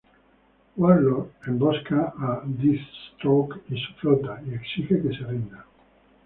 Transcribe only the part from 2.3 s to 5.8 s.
Deathstroke y su flota y exige que se rindan.